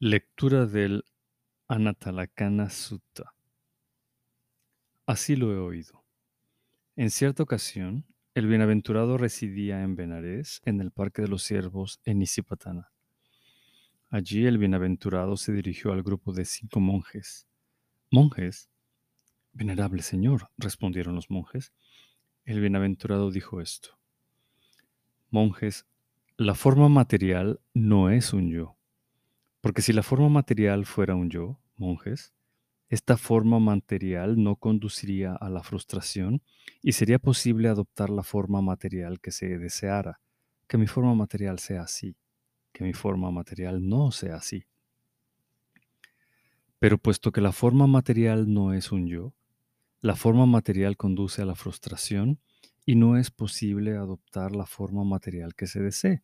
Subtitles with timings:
[0.00, 1.04] Lectura del
[1.68, 3.32] Anatalakana Sutta.
[5.06, 6.04] Así lo he oído.
[6.96, 8.04] En cierta ocasión,
[8.34, 12.90] el bienaventurado residía en Benares, en el Parque de los Ciervos, en Isipatana.
[14.10, 17.46] Allí el bienaventurado se dirigió al grupo de cinco monjes.
[18.10, 18.68] ¿Monjes?
[19.52, 21.72] Venerable señor, respondieron los monjes.
[22.44, 23.96] El bienaventurado dijo esto.
[25.30, 25.86] Monjes,
[26.36, 28.73] la forma material no es un yo.
[29.64, 32.34] Porque si la forma material fuera un yo, monjes,
[32.90, 36.42] esta forma material no conduciría a la frustración
[36.82, 40.20] y sería posible adoptar la forma material que se deseara,
[40.68, 42.14] que mi forma material sea así,
[42.74, 44.66] que mi forma material no sea así.
[46.78, 49.32] Pero puesto que la forma material no es un yo,
[50.02, 52.38] la forma material conduce a la frustración
[52.84, 56.22] y no es posible adoptar la forma material que se desee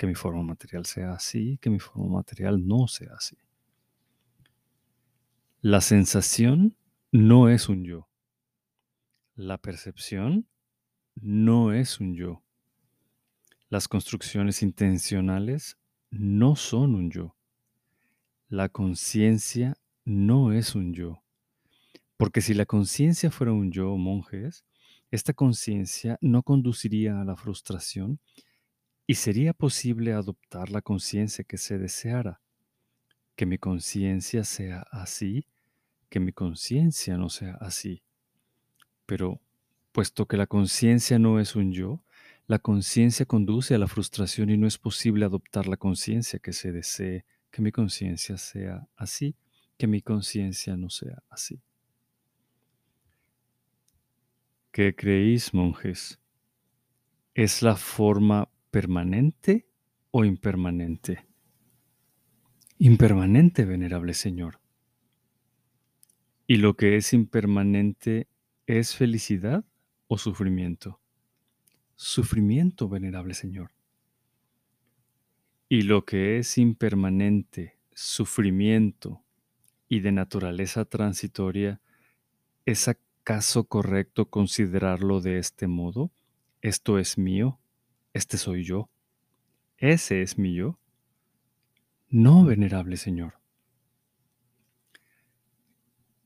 [0.00, 3.36] que mi forma material sea así, que mi forma material no sea así.
[5.60, 6.74] La sensación
[7.12, 8.08] no es un yo.
[9.34, 10.46] La percepción
[11.16, 12.42] no es un yo.
[13.68, 15.76] Las construcciones intencionales
[16.10, 17.36] no son un yo.
[18.48, 19.76] La conciencia
[20.06, 21.22] no es un yo.
[22.16, 24.64] Porque si la conciencia fuera un yo, monjes,
[25.10, 28.18] esta conciencia no conduciría a la frustración
[29.10, 32.40] y sería posible adoptar la conciencia que se deseara,
[33.34, 35.48] que mi conciencia sea así,
[36.08, 38.04] que mi conciencia no sea así.
[39.06, 39.40] Pero,
[39.90, 42.04] puesto que la conciencia no es un yo,
[42.46, 46.70] la conciencia conduce a la frustración y no es posible adoptar la conciencia que se
[46.70, 49.34] desee, que mi conciencia sea así,
[49.76, 51.60] que mi conciencia no sea así.
[54.70, 56.20] ¿Qué creéis, monjes?
[57.34, 59.66] ¿Es la forma permanente
[60.10, 61.26] o impermanente?
[62.78, 64.60] Impermanente, venerable Señor.
[66.46, 68.28] ¿Y lo que es impermanente
[68.66, 69.64] es felicidad
[70.08, 71.00] o sufrimiento?
[71.96, 73.72] Sufrimiento, venerable Señor.
[75.68, 79.22] ¿Y lo que es impermanente, sufrimiento
[79.88, 81.80] y de naturaleza transitoria,
[82.66, 86.10] es acaso correcto considerarlo de este modo?
[86.62, 87.60] ¿Esto es mío?
[88.12, 88.90] Este soy yo.
[89.76, 90.78] Ese es mi yo.
[92.08, 93.34] No, venerable Señor.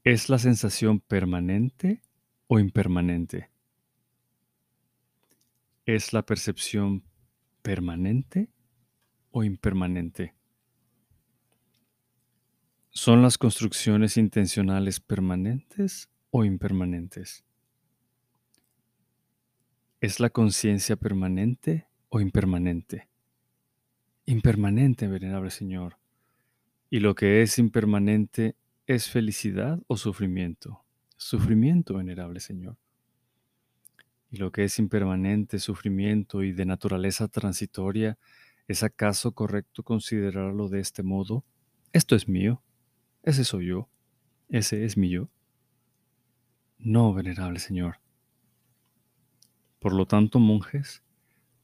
[0.03, 2.03] ¿Es la sensación permanente
[2.47, 3.51] o impermanente?
[5.87, 7.05] ¿Es la percepción
[7.63, 8.51] permanente
[9.31, 10.35] o impermanente?
[12.91, 17.45] ¿Son las construcciones intencionales permanentes o impermanentes?
[20.05, 23.09] ¿Es la conciencia permanente o impermanente?
[24.27, 25.97] Impermanente, venerable Señor.
[26.91, 28.55] ¿Y lo que es impermanente
[28.87, 30.85] es felicidad o sufrimiento?
[31.17, 32.77] Sufrimiento, venerable Señor.
[34.31, 38.19] ¿Y lo que es impermanente, sufrimiento y de naturaleza transitoria,
[38.69, 41.47] es acaso correcto considerarlo de este modo?
[41.95, 42.63] Esto es mío,
[43.23, 43.89] ese soy yo,
[44.51, 45.31] ese es mi yo.
[46.77, 48.04] No, venerable Señor.
[49.85, 51.03] Por lo tanto, monjes,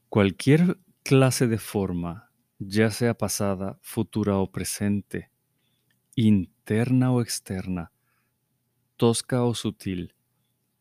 [0.07, 5.31] cualquier clase de forma, ya sea pasada, futura o presente,
[6.15, 7.91] interna o externa,
[8.95, 10.13] tosca o sutil,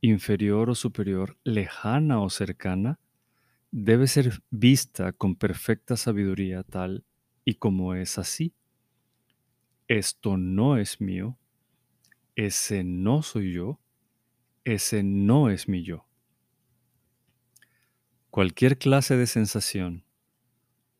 [0.02, 3.00] inferior o superior, lejana o cercana,
[3.70, 7.06] debe ser vista con perfecta sabiduría tal
[7.46, 8.52] y como es así.
[9.88, 11.38] Esto no es mío,
[12.36, 13.80] ese no soy yo,
[14.64, 16.09] ese no es mi yo.
[18.30, 20.04] Cualquier clase de sensación,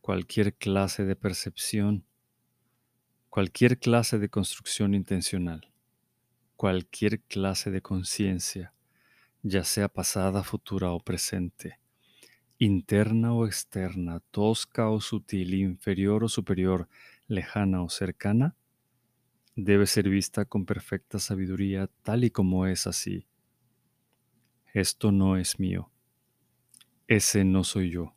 [0.01, 2.05] cualquier clase de percepción,
[3.29, 5.73] cualquier clase de construcción intencional,
[6.57, 8.75] cualquier clase de conciencia,
[9.45, 11.79] ya sea pasada, futura o presente,
[12.59, 16.89] interna o externa, tosca o sutil, inferior o superior,
[17.29, 18.57] lejana o cercana,
[19.55, 23.29] debe ser vista con perfecta sabiduría tal y como es así.
[24.75, 25.93] Esto no es mío
[27.11, 28.15] ese no soy yo.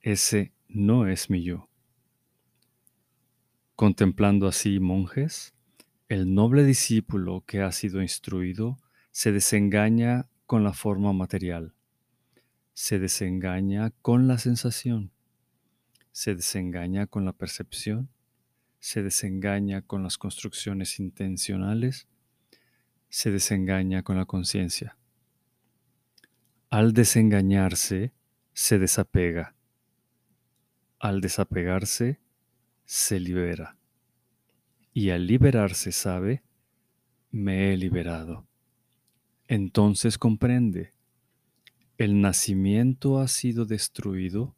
[0.00, 1.68] Ese no es mi yo.
[3.74, 5.54] Contemplando así, monjes,
[6.08, 8.78] el noble discípulo que ha sido instruido
[9.10, 11.74] se desengaña con la forma material,
[12.74, 15.10] se desengaña con la sensación,
[16.12, 18.08] se desengaña con la percepción,
[18.78, 22.06] se desengaña con las construcciones intencionales,
[23.08, 24.96] se desengaña con la conciencia.
[26.72, 28.12] Al desengañarse,
[28.52, 29.56] se desapega.
[31.00, 32.20] Al desapegarse,
[32.84, 33.76] se libera.
[34.92, 36.44] y al liberarse sabe,
[37.32, 38.46] me he liberado.
[39.48, 40.94] Entonces comprende,
[41.98, 44.54] el nacimiento ha sido destruido,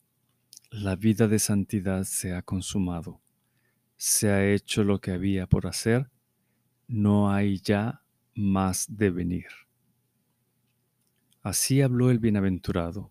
[0.71, 3.23] la vida de santidad se ha consumado,
[3.97, 6.11] se ha hecho lo que había por hacer,
[6.89, 8.03] no hay ya
[8.35, 9.62] más de venir.
[11.43, 13.11] Así habló el bienaventurado.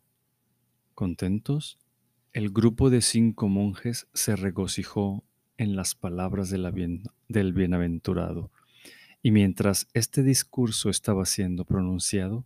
[0.94, 1.78] Contentos,
[2.31, 5.25] el grupo de cinco monjes se regocijó
[5.57, 8.50] en las palabras del bienaventurado,
[9.22, 12.45] y mientras este discurso estaba siendo pronunciado,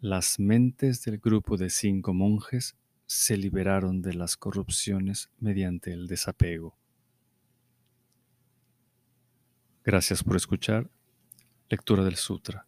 [0.00, 2.76] las mentes del grupo de cinco monjes
[3.06, 6.76] se liberaron de las corrupciones mediante el desapego.
[9.84, 10.90] Gracias por escuchar
[11.68, 12.66] Lectura del Sutra,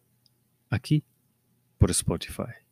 [0.69, 1.03] aquí
[1.83, 2.62] por Spotify.